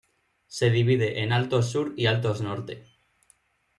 Se 0.47 0.71
divide 0.71 1.21
en 1.21 1.31
Altos 1.31 1.69
Sur 1.69 1.93
y 1.95 2.07
Altos 2.07 2.41
Norte. 2.41 2.87